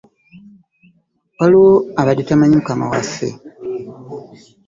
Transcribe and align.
Waliwo 1.39 1.71
abadde 1.99 2.23
tamanyi 2.27 2.55
mukama 2.57 2.85
waffe? 2.91 3.27